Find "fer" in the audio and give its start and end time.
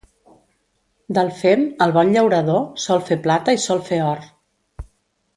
3.09-3.17, 3.91-4.01